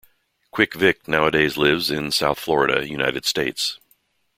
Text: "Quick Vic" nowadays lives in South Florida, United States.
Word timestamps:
"Quick 0.49 0.73
Vic" 0.73 1.07
nowadays 1.07 1.57
lives 1.57 1.91
in 1.91 2.09
South 2.11 2.39
Florida, 2.39 2.89
United 2.89 3.23
States. 3.23 3.79